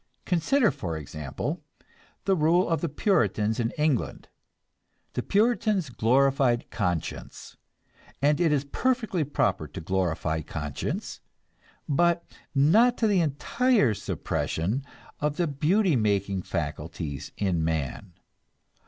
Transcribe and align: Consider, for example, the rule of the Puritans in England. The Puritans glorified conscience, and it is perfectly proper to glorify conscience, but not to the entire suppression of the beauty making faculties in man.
Consider, 0.25 0.71
for 0.71 0.97
example, 0.97 1.61
the 2.25 2.33
rule 2.35 2.67
of 2.67 2.81
the 2.81 2.89
Puritans 2.89 3.59
in 3.59 3.69
England. 3.77 4.29
The 5.13 5.21
Puritans 5.21 5.91
glorified 5.91 6.71
conscience, 6.71 7.55
and 8.19 8.41
it 8.41 8.51
is 8.51 8.63
perfectly 8.63 9.23
proper 9.23 9.67
to 9.67 9.79
glorify 9.79 10.41
conscience, 10.41 11.19
but 11.87 12.25
not 12.55 12.97
to 12.97 13.05
the 13.05 13.21
entire 13.21 13.93
suppression 13.93 14.83
of 15.19 15.37
the 15.37 15.45
beauty 15.45 15.95
making 15.95 16.41
faculties 16.41 17.31
in 17.37 17.63
man. 17.63 18.13